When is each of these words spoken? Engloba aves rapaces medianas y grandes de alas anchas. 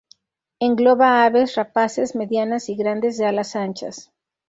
Engloba 0.67 1.19
aves 1.25 1.53
rapaces 1.53 2.15
medianas 2.15 2.69
y 2.69 2.75
grandes 2.75 3.19
de 3.19 3.27
alas 3.27 3.55
anchas. 3.55 4.11